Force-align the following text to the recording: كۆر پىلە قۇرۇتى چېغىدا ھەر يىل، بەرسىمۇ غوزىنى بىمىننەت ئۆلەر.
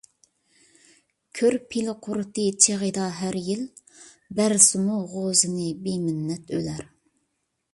كۆر 1.39 1.57
پىلە 1.73 1.93
قۇرۇتى 2.07 2.45
چېغىدا 2.65 3.05
ھەر 3.17 3.37
يىل، 3.49 3.61
بەرسىمۇ 4.41 4.97
غوزىنى 5.13 5.69
بىمىننەت 5.85 6.55
ئۆلەر. 6.59 6.83